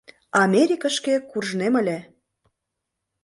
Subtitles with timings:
[0.43, 1.97] Америкышке куржнем ыле.